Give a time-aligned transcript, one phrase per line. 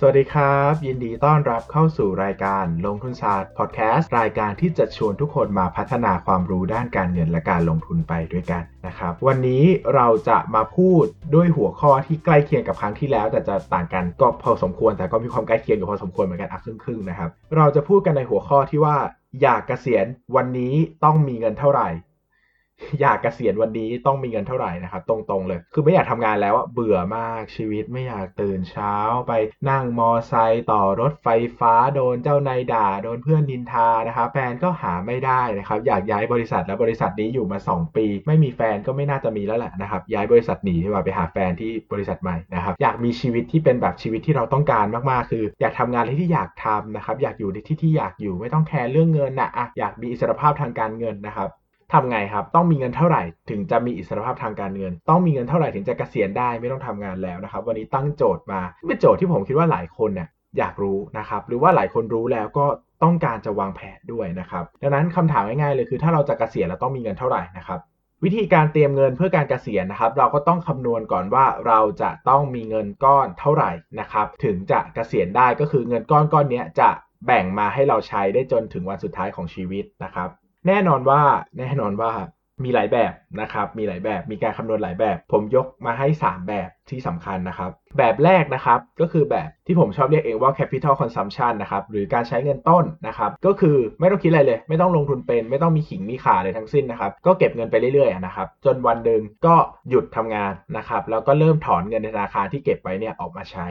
[0.00, 11.04] สวัสดีครับ ยินดีต้อนรับเข้าสู่รายการลงทุนศาสตร์พอดแคสต์รายการที่จะชวนทุกคนมาพัฒนาความรู้ด้านการเงินและการลงทุนไปด้วยกันนะครับ วันนี้เราจะมาพูด
[11.34, 18.96] ด้วยหัวข้อที่ใกล้เคียงกับครั้งที่แล้ว แต่จะต่างกันก็พอสมควร แต่ก็มีความใกล้เคียงอยู่พอสมควรเหมือนกันอะครึ่งๆนะครับ เราจะพูดกันในหัวข้อที่ว่า
[19.42, 20.74] อยากเกษียณวันนี้
[21.04, 21.88] ต้องมีเงินเท่าไหร่
[23.00, 28.94] อยากเกษียณวันนี้ต้องมีเงินเท่าไหร่นะครับตรงๆเลย คือไม่อยากทำงานแล้วอะเบื่อมากชีวิตไม่อยากตื่นเช้า
[29.26, 29.32] ไป
[29.70, 51.50] นั่งมอไซค์ต่อรถไฟฟ้าโดนเจ้านายด่า โดนเพื่อนนินทานะครับแฟนก็หาไม่ได้นะครับอยากย้ายบริษัทแล้วบริษัทนี้อยู่มา 2 ปี ไม่มีแฟนก็ไม่น่าจะมีแล้วแหละนะครับย้ายบริษัทหนีดีกว่าไปหาแฟนที่บริษัทใหม่นะครับอยากมีชีวิตที่เป็นแบบชีวิตที่เราต้องการมากๆ คือ อยากทำงานที่อยากทำนะครับอยากอยู่ในที่ที่อยากอยู่ไม่ต้องแคร์เรื่องเงินนะอะอยากมีอิสรภาพทางการเงินนะครับ
[51.92, 62.66] ทำไงครับ ต้องมีเงินเท่าไหร่ถึงจะมีอิสรภาพทางการเงิน ต้องมีเงินเท่าไหร่ถึงจะเกษียณได้ไม่ต้องทำงานแล้วนะครับ วันนี้ตั้งโจทย์มาเป็นโจทย์ที่ผมคิดว่าหลายคนเนี่ยอยากรู้นะครับ หรือว่าหลายคนรู้แล้วก็
[63.02, 67.80] ต้องการจะวางแผนด้วยนะครับ ดังนั้นคำถามง่ายๆเลยคือถ้าเราจะเกษียณเราต้องมีเงินเท่าไหร่นะครับ
[68.24, 73.70] วิธีการเตรียมเงินเพื่อการเกษียณนะครับ เราก็ต้องคำนวณก่อนว่าเราจะต้องมีเงินก้อนเท่าไหร่
[74.00, 76.90] นะครับ ถึงจะเกษียณได้ก็คือเงินก้อนก้อนนี้จะ
[77.26, 80.28] แบ่งมาให้เราใช้ได้จนถึงวันสุดท้ายของชีวิตนะครับ
[80.66, 81.20] แน่นอนว่า
[81.58, 82.12] แน่นอนว่า
[82.64, 98.48] มีหลายแบบนะครับ มีหลายแบบ มีการคำนวณหลายแบบ ผมยกมาให้ 3 แบบที่สำคัญนะครับ แบบแรกนะครับ ก็คือแบบที่ผมชอบเรียกเองว่า capital consumption นะครับ หรือการใช้เงินต้นนะครับ ก็คือไม่ต้องคิดอะไรเลย ไม่ต้องลงทุนเป็น ไม่ต้องมีขิงมีขาเลยทั้งสิ้นนะครับ ก็เก็บเงินไปเรื่อยๆนะครับ
[98.64, 99.56] จนวันหนึ่งก็
[99.90, 103.66] หยุดทำงานนะครับ แล้วก็เริ่มถอนเงินในธนาคารที่เก็บไว้เนี่ยออกมาใช้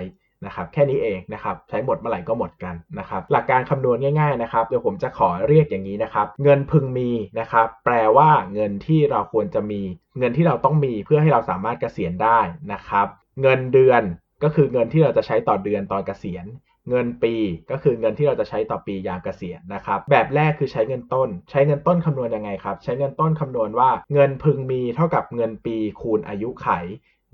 [0.45, 9.81] นะครับแค่นี้เองนะครับใช้หมดเมื่อไหร่ก็หมดกันนะครับหลักการคำนวณง่ายๆนะครับเดี๋ยวผมจะขอเรียกอย่างนี้นะครับ เงินพึงมีนะครับแปลว่าเงินที่เราควรจะมี
[10.19, 12.39] เงินที่เราต้องมีเพื่อให้เราสามารถเกษียณได้
[12.73, 13.07] นะครับ
[13.41, 14.03] เงินเดือน
[14.43, 16.45] ก็คือเงินที่เราจะใช้ต่อเดือนตอนเกษียณ
[16.89, 17.35] เงินปี
[17.71, 26.67] ก็คือเงินที่เราจะใช้ต่อปียามเกษียณนะครับ แบบแรกคือใช้เงินต้น ใช้เงินต้นคำนวณยังไงครับ ใช้เงินต้นคำนวณว่าเงินพึงมีเท่ากับเงินปีคูณอายุไข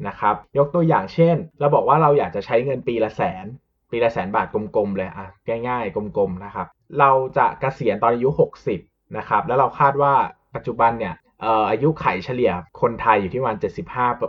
[0.07, 3.45] นะครับยกตัวอย่างเช่น เราบอกว่าเราอยากจะใช้เงินปีละแสน
[3.91, 5.27] ปีละแสนบาทกลมๆเลยอะ
[5.67, 6.67] ง่ายๆ กลมๆนะครับ
[6.99, 8.29] เราจะกะเกษียณตอนอายุ
[8.73, 10.13] 60นะครับแล้วเราคาดว่า
[10.55, 11.15] ปัจจุบันเนี่ย
[11.69, 12.51] อายุไขเฉลี่ย
[12.81, 13.57] คนไทยอยู่ที่ประมาณ
[13.87, 14.21] 75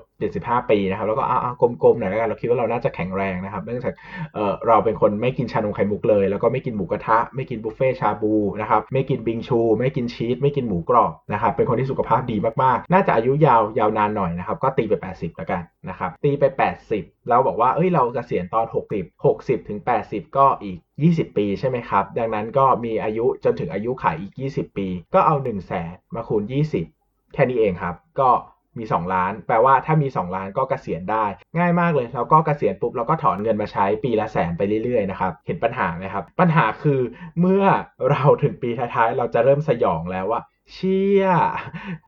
[0.42, 3.94] 75 ปีนะครับ แล้วก็อ้ากลมๆหน่อยแล้วกันเราคิดว่าเราน่าจะแข็งแรงนะครับ เนื่องจาก
[4.34, 16.44] เเราเป็นคนไม่กินชานมไข่มุกเลย แล้วก็ไม่กินหมูกระทะ ไม่กินบุฟเฟ่ชาบูนะครับ ไม่กินบิงชู ไม่กินชีส ไม่กินหมูกรอบนะครับ เป็นคนที่สุขภาพดีมากๆ น่าจะอายุยาวยาวนานหน่อยนะครับ ก็ตีไป 80 แล้วกันนะครับ ตีไป
[16.88, 19.78] 80 เราบอกว่า เอ้ย เราเกษียณตอน 60 60ถึง
[20.08, 26.42] 80 ก็อีก 20 ปีใช่ไหมครับ ดังนั้นก็มีอายุจนถึงอายุขายอีก 20 ปี ก็เอา1 0 0 0 0แสนมาคูณ
[26.88, 28.30] 20 แค่นี้เองครับ ก็
[28.78, 31.24] มี2ล้าน แปลว่าถ้ามี 2 ล้านก็เกษียณได้
[31.58, 37.00] ง่ายมากเลยแล้วก็เกษียณปุ๊บเราก็ถอนเงินมาใช้ปีละแสนไปเรื่อยๆนะครับเห็นปัญหาไหมครับ ปัญหาคือ
[37.40, 37.64] เมื่อ
[38.10, 41.26] เราถึงปีท้ายๆเราจะเริ่มสยองแล้วว่าเชี่ย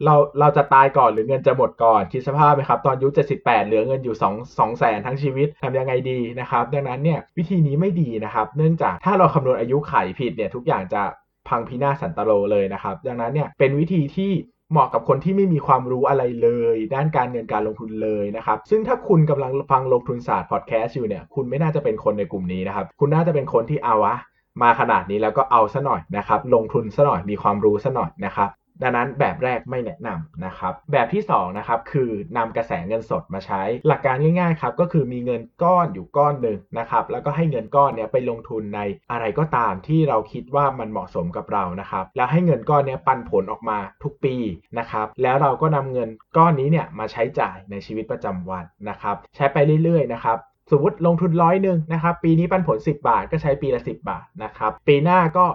[0.05, 3.09] เราเราจะตายก่อนหรือเงินจะหมดก่อนคิดสภาพไหมครับ ตอนอายุ
[3.39, 11.03] 78 เหลือเงินอยู่2 2แสนทั้งชีวิตทำยังไงดีนะครับ ดังนั้นเนี่ยวิธีนี้ไม่ดีนะครับ เนื่องจากถ้าเราคำนวณอายุไขผิดเนี่ยทุกอย่างจะ
[11.49, 14.33] พังพินาศสันตโลเลยนะครับ ดังนั้นเนี่ยเป็นวิธีที่
[14.71, 24.15] เหมาะกับคนที่ไม่มีความรู้อะไรเลย ด้านการเงินการลงทุนเลยนะครับ ซึ่งถ้าคุณกำลังฟังลงทุนศาสตร์พอดแคสต์อยู่เนี่ยคุณไม่น่าจะเป็นคนในกลุ่มนี้นะครับ คุณน่าจะเป็นคนที่เอาวะ
[24.63, 28.49] มาขนาดนี้แล้วก็เอาซะหน่อยนะครับ ลงทุนซะหน่อยมีความรู้ซะหน่อยนะครับ
[28.83, 38.81] ดังนั้นแบบแรกไม่แนะนำนะครับ แบบที่2นะครับคือนำกระแสเงินสดมาใช้ หลักการง่ายๆครับก็คือมีเงินก้อนอยู่ก้อนหนึ่งนะครับแล้วก็ให้เงินก้อนเนี้ยไปลงทุนใน
[39.13, 44.37] อะไรก็ตามที่เราคิดว่ามันเหมาะสมกับเรานะครับแล้วให้เงินก้อนเนี้ยปันผลออกมาทุกปี
[44.79, 50.39] นะครับแล้วเราก็นำเงินก้อนนี้เนี่ยมาใช้จ่ายในชีวิตประจำวันนะครับใช้ไปเรื่อยๆนะครับ
[50.71, 55.47] สมมติลงทุนร้อยหนึ่งนะครับปีนี้ปันผล 10 บาทก็ใช้ปีละ 10 บาทนะครับปีหน้าก็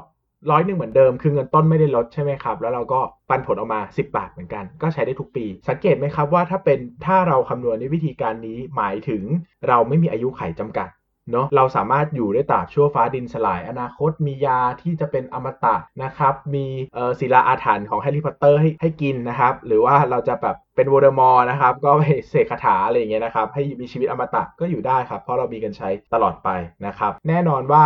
[0.52, 3.00] ร้อยหนึ่งเหมือนเดิมคือเงินต้นไม่ได้ลดใช่ไหมครับ แล้วเราก็
[3.30, 9.24] ปันผลออกมา 10 บาทเหมือนกัน ก็ใช้ได้ทุกปี สังเกตไหมครับว่าถ้าเป็นถ้าเราคำนวณในวิธีการนี้หมายถึง
[9.68, 10.90] เราไม่มีอายุขัยจำกัด
[11.32, 26.50] เนาะเราสามารถอยู่ได้ตราบชั่วฟ้าดินสลาย อนาคตมียาที่จะเป็นอมตะนะครับ มีเอ่อศิลาอาถรรพ์ของแฮร์รี่พอตเตอร์ให้ให้กินนะครับ หรือว่าเราจะแบบเป็นโวลเดอมอร์นะครับ ก็ไปเสกคาถาอะไรอย่างเงี้ยนะครับ ให้มีชีวิตอมตะก็อยู่ได้ครับ เพราะเรามีกันใช้ตลอดไป
[26.86, 27.86] นะครับ แน่นอนว่า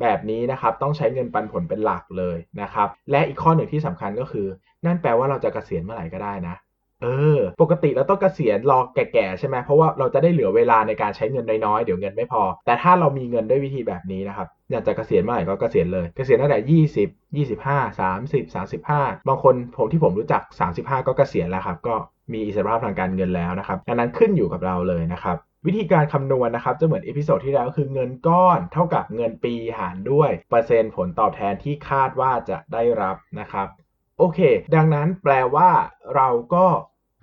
[0.00, 4.46] แบบนี้นะครับต้องใช้เงินปันผลเป็นหลักเลยนะครับ และอีกข้อหนึ่งที่สำคัญก็คือ
[4.86, 6.56] นั่นแปลว่าเราจะเกษียณเมื่อไหร่ก็ได้นะ
[7.02, 16.58] เออ ปกติเราต้องเกษียณรอแก่ๆใช่ไหมเพราะว่าเราจะได้เหลือเวลาในการใช้เงินน้อยๆเดี๋ยวเงินไม่พอ แต่ถ้าเรามีเงินด้วยวิธีแบบนี้นะครับอยากจะเกษียณเมื่อไหร่ก็เกษียณเลยเกษียณตั้งแต่
[17.36, 20.42] 20 25 30 35บางคนผมที่ผมรู้จัก
[20.76, 21.94] 35ก็เกษียณแล้วครับก็
[22.32, 25.36] มีอิสรภาพทางการเงินแล้วนะครับดังนั้นขึ้นอยู่กับเราเลยนะครับ
[25.66, 33.68] วิธีการคำนวณนะครับจะเหมือน episode ที่แล้วคือเงินก้อนเท่ากับเงินปีหารด้วยเปอร์เซ็นต์ผลตอบแทนที่คาดว่าจะได้รับนะครับ
[34.18, 34.40] โอเค
[34.74, 35.70] ดังนั้นแปลว่า
[36.16, 36.66] เราก็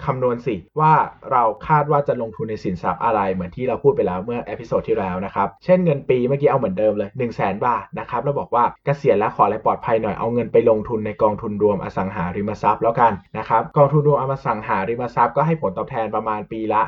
[0.06, 0.94] คำนวณสิว่า
[1.32, 16.82] เราคาดว่าจะลงทุนในสินทรัพย์อะไรเหมือนที่เราพูดไปแล้วเมื่อ episode ที่แล้วนะครับ เช่นเงินปีเมื่อกี้เอาเหมือนเดิมเลย1 0 0 0 0 บาทนะครับเราบอกว่าเกษียณแล้วขออะไรปลอดภัยหน่อยเอาเงินไปลงทุนในกองทุนรวมอสังหาริมทรัพย์แล้วกันนะครับกองทุนรวมอสังหาริมทรัพย์ก็ให้ผลตอบแทนประมาณปีละ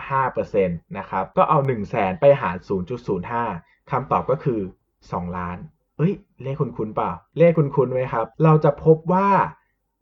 [0.45, 2.57] 5%นะครับก็เอา 1 0 0 0 0แสนไปหาร
[3.23, 4.59] 0.05คำตอบก็คือ
[4.99, 5.57] 2 ล้าน
[5.97, 9.27] เอ้ยเลขคุณคุณเปล่า เลขคุณคุณไหมครับ เราจะพบว่า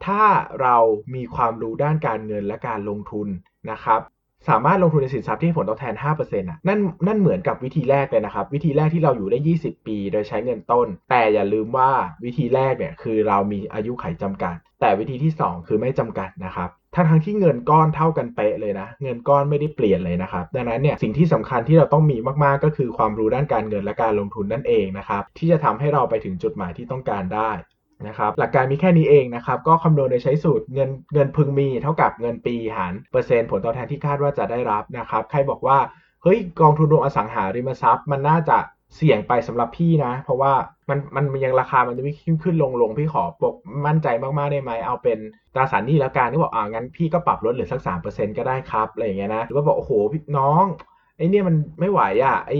[0.05, 0.23] ถ้า
[0.61, 0.77] เรา
[1.15, 3.27] มีความรู้ด้านการเงินและการลงทุน
[3.71, 4.01] นะครับ
[4.49, 11.91] สามารถลงทุนในสินทรัพย์ที่ผลตอบแทน 5%น่ะนั่นนั่นเหมือนกับวิธีแรกเลยนะครับ วิธีแรกที่เราอยู่ได้ 20 ปี โดยใช้เงินต้น แต่อย่าลืมว่า
[12.25, 27.51] วิธีแรกเนี่ยคือเรามีอายุไขจำกัด แต่วิธีที่ 2 คือไม่จำกัดนะครับทั้งทั้งที่เงินก้อนเท่ากันเป๊ะเลยนะ เงินก้อนไม่ได้เปลี่ยนเลยนะครับ ดังนั้นเนี่ยสิ่งที่สำคัญที่เราต้องมีมากๆ ก็คือความรู้ด้านการเงินและการลงทุนนั่นเองนะครับที่จะทำให้เราไปถึงจุดหมายที่ต้องการได้
[28.07, 35.77] นะครับหลักการมีแค่นี้เองนะครับก็คำนวณโดยใช้สูตรเงินเงินพึงมี เท่ากับเงินปีหารเปอร์เซ็นต์ผลตอบแทนที่คาดว่าจะได้รับนะครับใครบอกว่า
[36.23, 38.57] เฮ้ยกองทุนรวมอสังหาริมทรัพย์ มันน่าจะ
[38.95, 40.53] เสี่ยงไปสำหรับพี่นะ เพราะว่า
[40.89, 43.55] มันมันยังราคามันจะไม่ขึ้นขึ้นลงลงพี่ขอปก
[43.85, 45.17] มั่นใจมากๆได้ไหมเอาเป็น
[45.53, 50.65] ตราสารหนี้แล้วกันที่บอกอ่างั้นพี่ก็ปรับลดเหลือสักสามเปอร์เซ็นต์ก็ได้ครับอะไรอย่างเงี้ยนะหรือว่าบอกโอ้โหพี่น้อง
[51.19, 52.59] ไอ้นี่มันไม่ไหวอะไอ้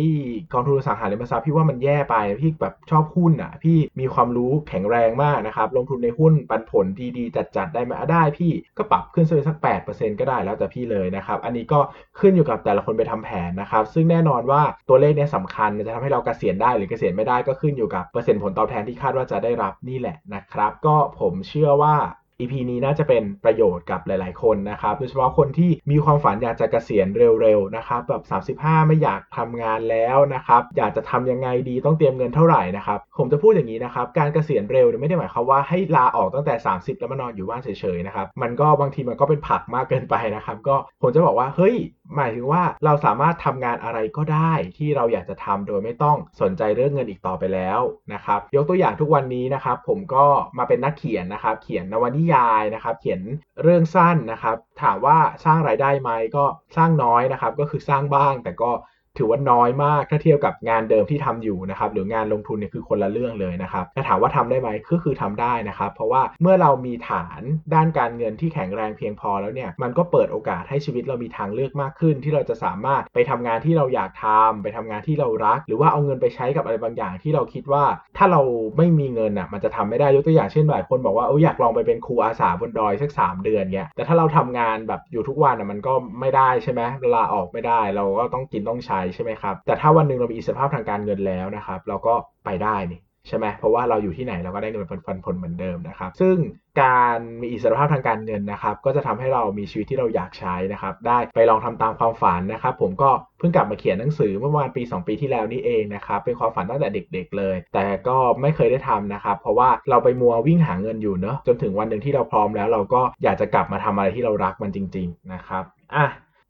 [0.54, 6.86] กองทุนสังหาริมทรัพย์พี่ว่ามันแย่ไปพี่แบบชอบหุ้นอะ พี่มีความรู้แข็งแรงมากนะครับ ลงทุนในหุ้นปันผล
[7.18, 11.80] ดีๆ จัดๆ ได้ไหมได้พี่ก็ปรับขึ้นสักแปดเปอร์เซ็นต์ก็ได้แล้วแต่พี่เลยนะครับ อันนี้ก็
[12.20, 21.96] ขึ้นอยู่กับแต่ละคนไปทำแผนนะครับ ซึ่งแน่นอนว่าตัวเลขเนี้สำคัญจะทำให้เรากเกษียณได้หรือเกษียณไม่ได้ก็ขึ้นอยู่กับเปอร์เซ็นต์ผลตอบแทนที่คาดว่าจะได้รับนี่แหละนะครับ ก็ผมเชื่อว่า
[22.42, 27.08] EP นี้น่าจะเป็นประโยชน์กับหลาย ๆ คนนะครับ โดยเฉพาะคนที่มีความฝันอยากจะเกษียณ
[27.42, 41.76] เร็ว ๆ นะครับ แบบ 35 ไม่อยากทำงานแล้วนะครับ อยากจะทำยังไงดีต้องเตรียมเงินเท่าไหร่นะครับ ผมจะพูดอย่างนี้นะครับ การเกษียณเร็วไม่ได้หมายความว่าให้ลาออกตั้งแต่ 30 แล้วมานอนอยู่บ้านเฉย ๆ นะครับ มันก็บางทีมันก็เป็นผักมากเกินไปนะครับ ก็ผมจะบอกว่า เฮ้ย
[42.16, 47.80] หมายถึงว่าเราสามารถทำงานอะไรก็ได้ที่เราอยากจะทำโดยไม่ต้องสนใจเรื่องเงินอีกต่อไปแล้ว
[48.14, 50.26] นะครับ ยกตัวอย่างทุกวันนี้นะครับ ผมก็
[50.58, 53.22] มาเป็นนักเขียนนะครับ เขียนนวนิยายนะครับ เขียน
[53.64, 56.46] เรื่องสั้นนะครับ ถามว่าสร้างรายได้ไหมก็
[56.78, 58.72] สร้างน้อยนะครับ ก็คือสร้างบ้างแต่ก็
[59.20, 67.42] ถือว่าน้อยมากถ้าเทียบกับงานเดิมที่ทำอยู่นะครับหรืองานลงทุนเนี่ยคือคนละเรื่องเลยนะครับแต่ถามว่าทำได้ไหมก็คือทำได้นะครับ เพราะว่าเมื่อเรามีฐาน
[67.74, 77.84] ด้านการเงินที่แข็งแรงเพียงพอแล้วเนี่ยมันก็เปิดโอกาสให้ชีวิตเรามีทางเลือกมากขึ้น ที่เราจะสามารถไปทำงานที่เราอยากทำไปทำงานที่เรารัก หรือว่าเอาเงินไปใช้กับอะไรบางอย่างที่เราคิดว่า
[78.18, 78.42] ถ้าเรา
[78.78, 86.82] ไม่มีเงินอะมันจะทำไม่ได้ยกตัวอย่างเช่นหลายคนบอกว่าเอออยากลองไปเป็นครูอาสาบนดอยสัก 3 เดือนเงี้ยแต่ถ้าเราทำงานแบบอยู่ทุกวันอะมันก็ไม่ได้ใช่ไหม
[87.16, 92.14] ลาออกไม่ได้ เราก็ต้องกินต้องใช้ใช่ไหมครับ แต่ถ้าวันหนึ่งเรามีอิสรภาพทางการเงินแล้วนะครับ เราก็
[92.46, 96.36] ไปได้นี่ใช่ไหมเพราะว่าเราอยู่ที่ไหนเราก็ได้เงินปันผลเหมือนเดิมนะครับ ซึ่ง
[96.82, 115.64] การมีอิสรภาพทางการเงินนะครับ ก็จะทำให้เรามีชีวิตที่เราอยากใช้นะครับ ได้ไปลองทำตามความฝันนะครับ ผมก็เพิ่งกลับมาเขียนหนังสือเมื่อประมาณปี 2 ปีที่แล้วนี่เองนะครับ เป็นความฝันตั้งแต่เด็ก ๆ เลย แต่ก็ไม่เคยได้ทำนะครับ เพราะว่าเราไปมัววิ่งหาเงินอยู่เนอะจนถึงวันหนึ่งที่เราพร้อมแล้ว เราก็อยากจะกลับมาทำอะไรที่เรารักมันจริง ๆ นะครับ
[115.96, 116.06] อะ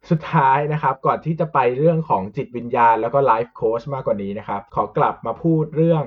[0.10, 6.04] สุดท้ายนะครับก่อนที่จะไปเรื่องของจิตวิญญาณ แล้วก็ไลฟ์โค้ชมากกว่านี้นะครับ ขอกลับมาพูดเรื่อง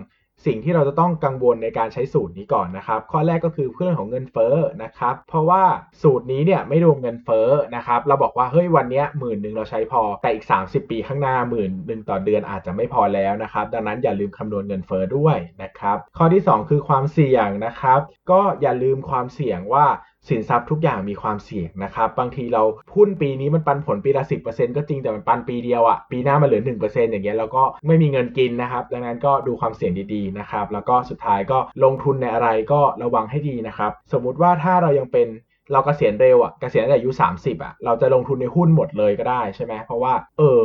[0.48, 5.62] สิ่งที่เราจะต้องกังวลในการใช้สูตรนี้ก่อนนะครับ ข้อแรกก็คือเรื่องของเงินเฟ้อนะครับ เพราะว่า
[6.02, 19.86] สูตรนี้เนี่ยไม่รวมเงินเฟ้อนะครับ เราบอกว่าเฮ้ยวันนี้หมื่นหนึ่งเราใช้พอ แต่อีก 30 ปีข้างหน้าหมื่นหนึ่งต่อเดือนอาจจะไม่พอแล้วนะครับ ดังนั้นอย่าลืมคำนวณเงินเฟ้อด้วยนะครับ ข้อที่ 2 คือความเสี่ยงนะครับ ก็อย่าลืมความเสี่ยงว่า
[20.28, 22.62] สินทรัพย์ทุกอย่างมีความเสี่ยงนะครับ บางทีเรา
[22.94, 24.36] หุ้นปีนี้มันปันผลปีละสิ
[24.76, 35.28] ก็จริงแต่มันปันปีเดียวอะ่ะปีหน้ามาเหลือ 1%อย่างเงี้ยแล้วก็ไม่มีเงินกินนะครับ ดังนั้นก็ดูความเสี่ยงดีๆนะครับ แล้วก็สุดท้ายก็ลงทุนในอะไรก็ระวังให้ดีนะครับ สมมุติว่าถ้าเรายังเป็น
[35.72, 40.60] เรากเกษียณเร็วอะ่ะเกษียณตั้งแต่อายุ30อะ่ะเราจะลงทุนในหุ้นหมดเลยก็ได้ใช่ไหมเพราะว่า เออ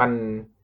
[0.00, 0.10] มัน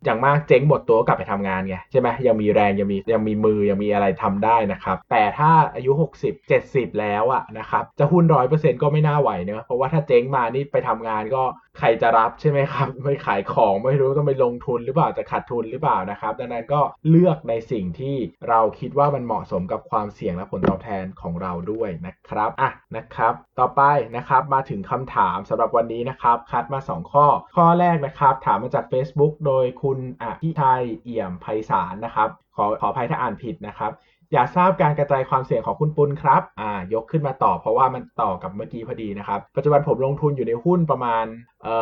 [0.05, 11.43] อย่างมากเจ๊งหมดตัวก็กลับไปทำงานไงใช่ไหมยังมีแรงยังมียังมีมือยังมีอะไรทำได้นะครับ แต่ถ้าอายุ 60 70 แล้วอะนะครับจะหุ้นร้อยเปอร์เซ็นต์ก็ไม่น่าไหวเนอะเพราะว่าถ้าเจ๊งมานี่ไปทำงานก็
[11.79, 18.17] ใครจะรับใช่ไหมครับไม่ขายของไม่รู้ต้องไปลงทุนหรือเปล่าจะขาดทุนหรือเปล่านะครับ ดังนั้นก็เลือกในสิ่งที่
[18.49, 23.83] เราคิดว่ามันเหมาะสมกับความเสี่ยงและผลตอบแทนของเราด้วยนะครับอะนะครับ ต่อไป
[24.17, 27.27] นะครับมาถึงคำถามสำหรับวันนี้นะครับคัดมา 2 ข้อ
[27.57, 29.88] ข้อแรกนะครับถามมาจาก Facebook โดยคุณ
[30.23, 33.93] อภิชัยเอี่ยมไพศาลนะครับ ขอขออภัยถ้าอ่านผิดนะครับ
[34.33, 41.25] อยากทราบการกระจายความเสี่ยงของคุณปุณครับ อ่า ยกขึ้นมาต่อเพราะว่ามันต่อกับเมื่อกี้พอดีนะครับ ปัจจุบันผมลงทุนอยู่ในหุ้นประมาณ
[41.63, 41.77] เอ่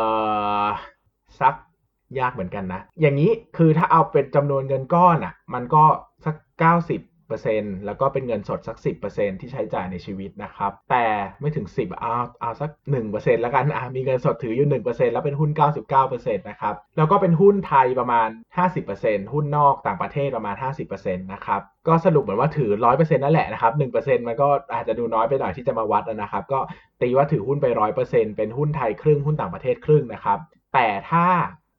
[0.65, 0.67] อ
[1.41, 1.55] สัก
[2.19, 5.85] ยากเหมือนกันนะ อย่างนี้คือถ้าเอาเป็นจำนวนเงินก้อนอะ มันก็
[6.25, 6.35] สัก
[6.81, 7.16] 90
[7.87, 8.77] แล้วก็เป็นเงินสดสัก
[9.09, 11.07] 10%ที่ใช้จ่ายในชีวิตนะครับ แต่
[11.41, 12.71] ไม่ถึง 10เอาเอาสัก
[13.07, 15.51] 1%แล้วกันอะมีเงินสดถืออยู่ 1%แล้วเป็นหุ้น
[15.95, 18.29] 99%นะครับ แล้วก็เป็นหุ้นไทยประมาณ
[18.81, 20.57] 50%หุ้นนอกต่างประเทศประมาณ
[20.87, 26.61] 50%นะครับ ก็สรุปเหมือนว่าถือ 100%นั่นแหละนะครับ 1%มันก็อาจจะดูน้อยไปหน่อยที่จะมาวัดนะครับ ก็
[27.01, 27.67] ตีว่าถือหุ้นไป
[28.03, 30.39] 100%เป็นหุ้นไทยครึ่งหุ้นต่างประเทศครึ่งนะครับ
[30.75, 31.27] แต่ถ้า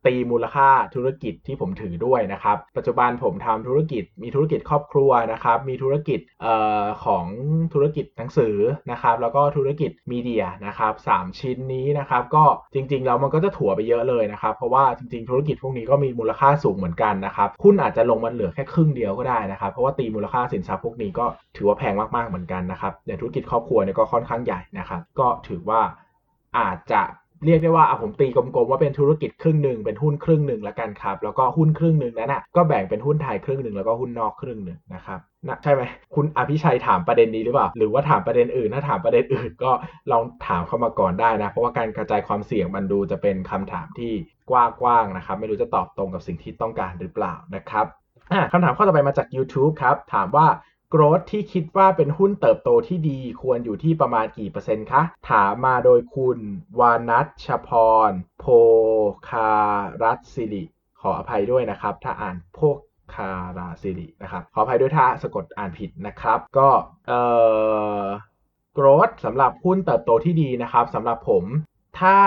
[0.06, 7.26] ตีมูลค่าธุรกิจที่ผมถือด้วยนะครับ ปัจจุบันผมทำธุรกิจมีธุรกิจครอบครัวนะครับ มีธุรกิจเอ่อของ
[7.74, 8.56] ธุรกิจหนังสือ
[8.92, 21.26] นะครับ แล้วก็ธุรกิจมีเดียนะครับสามชิ้นนี้นะครับ ก็จริง ๆ แล้วมันก็จะถั่วไปเยอะเลยนะครับ เพราะว่าจริง ๆ ธุรกิจพวกนี้ก็มีมูลค่าสูงเหมือนกันนะครับหุ้นอาจจะลงมันเหลือแค่ครึ่งเดียวก็ได้นะครับ เพราะว่าตีมูลค่าสินทรัพย์พวกนี้ก็
[21.58, 25.82] ถือว่าแพงมากๆเหมือนกันนะครับอย่างธุรกิจครอบครัวเนี่ยก็ค่อนข้างใหญ่นะครับ ก็ถือว่า
[26.58, 27.04] อาจจะ
[27.46, 35.82] เรียกได้ว่าผมตีกลมๆว่าเป็นธุรกิจครึ่งหนึ่งเป็นหุ้นครึ่งหนึ่งละกันครับ แล้วก็หุ้นครึ่งหนึ่งนั้นอะก็แบ่งเป็นหุ้นไทยครึ่งหนึ่งแล้วก็หุ้นนอกครึ่งหนึ่งนะครับนะใช่ไหม
[36.16, 39.72] คุณอภิชัยถามประเด็นนี้หรือเปล่า หรือว่าถามประเด็นอื่น ถ้าถามประเด็นอื่นก็
[40.12, 44.12] ลองถามเข้ามาก่อนได้นะ เพราะว่าการกระจายความเสี่ยงมันดูจะเป็นคำถามที่
[44.50, 44.52] ก
[44.84, 47.86] ว้างๆนะครับ ไม่รู้จะตอบตรงกับสิ่งที่ต้องการหรือเปล่านะครับ
[48.52, 50.46] คำถามข้อต่อไปมาจาก YouTube ครับ ถามว่า
[50.92, 56.40] โกรธที่คิดว่าเป็นหุ้นเติบโตที่ดีควรอยู่ที่ประมาณกี่เปอร์เซ็นต์คะ ถามมาโดยคุณ
[56.80, 57.70] วานัชชพ
[58.10, 58.46] ร โพ
[59.30, 59.52] คา
[60.04, 60.64] รัตสิริ
[61.02, 62.60] ขออภัยด้วยนะครับ ถ้าอ่านโพ
[63.16, 66.70] คาราสิรินะครับ ขออภัยด้วยถ้าสะกดอ่านผิดนะครับ ก็
[67.08, 67.22] เอ่
[68.02, 68.04] อ
[68.78, 71.44] กรธสำหรับหุ้นเติบโตที่ดีนะครับสำหรับผม
[72.00, 72.18] ถ้า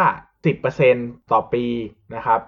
[0.44, 1.64] 10%ต่อปี
[2.14, 2.40] นะครับ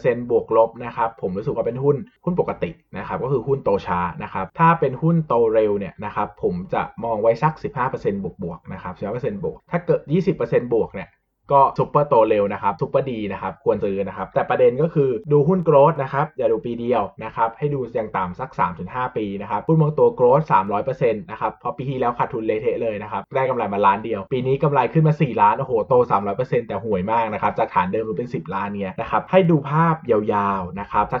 [0.00, 7.54] 10%บวกลบนะครับผมรู้สึกว่าเป็นหุ้นหุ้นปกตินะครับก็คือหุ้นโตช้านะครับถ้าเป็นหุ้นโตเร็วเนี่ยนะครับผมจะมองไว้สัก
[7.88, 10.00] 15%บวกบวกนะครับ15%บวกถ้าเกิด
[10.36, 11.08] 20%บวกเนี่ย
[11.52, 18.50] ก็ซุปเปอร์โตเร็วนะครับซุปเปอร์ดีนะครับควรซื้อนะครับ แต่ประเด็นก็คือดูหุ้น growth นะครับอย่าดูปีเดียวนะครับให้ดูอย่างต่ำสัก
[18.84, 20.40] 3-5 ปีนะครับหุ้นบางตัว growth
[20.80, 25.94] 300%นะครับเพราะปีที่แล้วขาดทุนเละเทะเลยนะครับได้กำไรมาล้านเดียว ปีนี้กำไรขึ้นมา 4 ล้านโอ้โหโต
[26.30, 31.18] 300%แต่ห่วยมากนะครับจากฐานเดิมมันเป็น 10 ล้านเนี่ยนะครับให้ดูภาพยาวๆนะครับถ้า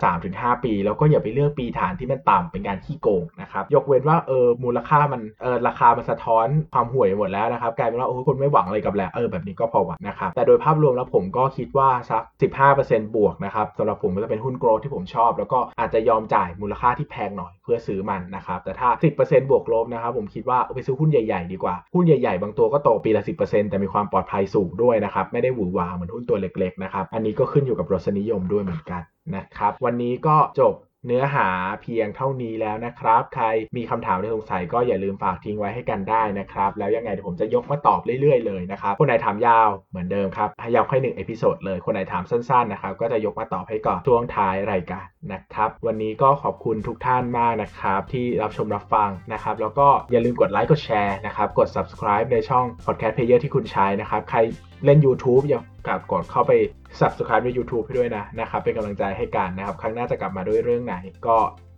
[0.56, 12.22] 3-5 ปี แล้วก็อย่าไปเลือกปีฐานที่มันต่ำเป็นการขี้โกงนะครับยกเว้นว่าเออมูลค่ามันเออราคามันสะท้อนความห่วยหมดแล้วนะครับกลายเป็นว่าโอ้คนไม่หวังอะไรกับแล้วเออแบบนี้ก็พอหวังนะครับแต่โดยภาพรวมแล้วผมก็คิดว่าสัก
[12.68, 18.88] 15%บวกนะครับสำหรับผมก็จะเป็นหุ้นโกลที่ผมชอบ แล้วก็อาจจะยอมจ่ายมูลค่าที่แพงหน่อยเพื่อซื้อมันนะครับแต่ถ้า
[19.20, 29.02] 10%บวกลบนะครับผมคิดว่าไปซื้อหุ้นใหญ่ๆดีกว่าหุ้นใหญ่ๆ บางตัวก็โตปีละ10%แต่มีความปลอดภัยสูงด้วยนะครับไม่ได้หวือหวาเหมือนหุ้นตัวเล็กๆนะครับอันนี้ก็ขึ้นอยู่กับรสนิยมด้วยเหมือนกัน
[29.36, 30.74] นะครับวันนี้ก็จบ
[31.06, 31.48] เนื้อหา
[31.82, 54.22] เพียงเท่านี้แล้วนะครับ ใครมีคำถามหรือสงสัยก็อย่าลืมฝากทิ้งไว้ให้กันได้นะครับ แล้วยังไงเดี๋ยวผมจะยกมาตอบเรื่อยๆเลยนะครับ คนไหนถามยาวเหมือนเดิมครับให้ยาวแค่หนึ่ง episode เลย คนไหนถามสั้นๆนะครับก็จะยกมาตอบให้ก่อนช่วงท้ายรายการนะครับ วันนี้ก็ขอบคุณทุกท่านมากนะครับ ที่รับชมรับฟังนะครับ แล้วก็อย่าลืมกดไลค์กดแชร์นะครับ กด subscribe ในช่อง podcast player ที่คุณใช้นะครับ
[54.30, 54.38] ใคร
[54.84, 56.52] เล่น YouTube อย่าลืมกดเข้าไป
[57.00, 60.94] subscribe ใน YouTube ให้ด้วยนะนะครับ เป็นกำลังใจให้กันนะครับ ครั้งหน้าจะกลับมาด้วยเรื่องไหน
[61.26, 61.36] ก็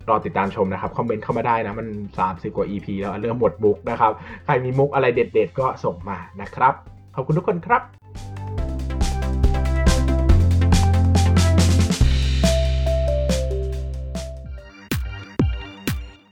[0.08, 1.88] รอติดตามชมนะครับ คอมเมนต์เข้ามาได้นะ มัน
[2.22, 4.12] 30 กว่า EP แล้วเริ่มหมดมุกนะครับ
[4.44, 6.74] ใครมีมุกอะไรเด็ด ๆ ก็ส่งมานะครับ
[7.14, 7.82] ขอบคุณทุกคนครับ